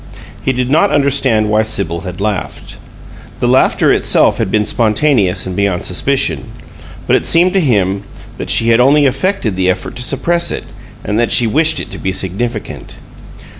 He 0.41 0.51
did 0.51 0.71
not 0.71 0.89
understand 0.89 1.47
why 1.47 1.61
Sibyl 1.61 2.01
had 2.01 2.19
laughed. 2.19 2.77
The 3.39 3.47
laughter 3.47 3.93
itself 3.93 4.39
had 4.39 4.49
been 4.49 4.65
spontaneous 4.65 5.45
and 5.45 5.55
beyond 5.55 5.85
suspicion, 5.85 6.45
but 7.05 7.15
it 7.15 7.27
seemed 7.27 7.53
to 7.53 7.61
him 7.61 8.03
that 8.39 8.49
she 8.49 8.69
had 8.69 8.79
only 8.79 9.05
affected 9.05 9.55
the 9.55 9.69
effort 9.69 9.95
to 9.97 10.01
suppress 10.01 10.49
it 10.49 10.63
and 11.03 11.19
that 11.19 11.31
she 11.31 11.45
wished 11.45 11.79
it 11.79 11.91
to 11.91 11.99
be 11.99 12.11
significant. 12.11 12.95